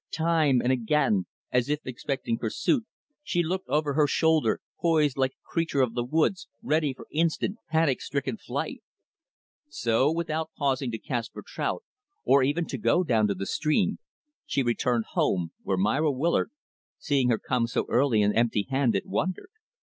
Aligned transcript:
Time 0.09 0.61
and 0.63 0.71
again, 0.71 1.27
as 1.51 1.69
if 1.69 1.85
expecting 1.85 2.35
pursuit, 2.39 2.87
she 3.21 3.43
looked 3.43 3.69
over 3.69 3.93
her 3.93 4.07
shoulder 4.07 4.59
poised 4.79 5.15
like 5.15 5.33
a 5.33 5.47
creature 5.47 5.81
of 5.83 5.93
the 5.93 6.03
woods 6.03 6.47
ready 6.63 6.91
for 6.91 7.05
instant 7.11 7.57
panic 7.69 8.01
stricken 8.01 8.35
flight. 8.35 8.81
So, 9.69 10.11
without 10.11 10.49
pausing 10.57 10.89
to 10.89 10.97
cast 10.97 11.33
for 11.33 11.43
trout, 11.45 11.83
or 12.25 12.41
even 12.41 12.65
to 12.69 12.79
go 12.79 13.03
down 13.03 13.27
to 13.27 13.35
the 13.35 13.45
stream, 13.45 13.99
she 14.47 14.63
returned 14.63 15.05
home; 15.11 15.51
where 15.61 15.77
Myra 15.77 16.11
Willard, 16.11 16.49
seeing 16.97 17.29
her 17.29 17.37
come 17.37 17.67
so 17.67 17.85
early 17.87 18.23
and 18.23 18.35
empty 18.35 18.65
handed, 18.71 19.03
wondered. 19.05 19.51